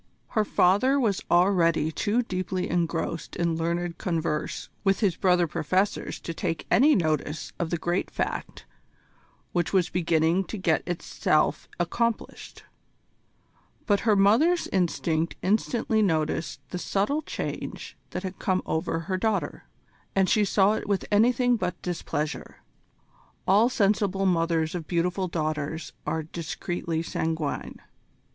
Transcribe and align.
Her 0.29 0.43
father 0.43 0.99
was 0.99 1.21
already 1.29 1.91
too 1.91 2.23
deeply 2.23 2.67
engrossed 2.67 3.35
in 3.35 3.55
learned 3.55 3.99
converse 3.99 4.67
with 4.83 4.99
his 5.01 5.15
brother 5.15 5.45
professors 5.45 6.19
to 6.21 6.33
take 6.33 6.65
any 6.71 6.95
notice 6.95 7.53
of 7.59 7.69
the 7.69 7.77
great 7.77 8.09
fact 8.09 8.65
which 9.51 9.73
was 9.73 9.91
beginning 9.91 10.45
to 10.45 10.57
get 10.57 10.81
itself 10.87 11.69
accomplished; 11.79 12.63
but 13.85 13.99
her 13.99 14.15
mother's 14.15 14.65
instinct 14.69 15.35
instantly 15.43 16.01
noticed 16.01 16.61
the 16.71 16.79
subtle 16.79 17.21
change 17.21 17.95
that 18.09 18.23
had 18.23 18.39
come 18.39 18.63
over 18.65 19.01
her 19.01 19.17
daughter, 19.17 19.65
and 20.15 20.27
she 20.31 20.43
saw 20.45 20.73
it 20.73 20.87
with 20.89 21.05
anything 21.11 21.57
but 21.57 21.79
displeasure. 21.83 22.63
All 23.47 23.69
sensible 23.69 24.25
mothers 24.25 24.73
of 24.73 24.87
beautiful 24.87 25.27
daughters 25.27 25.93
are 26.07 26.23
discreetly 26.23 27.03
sanguine. 27.03 27.79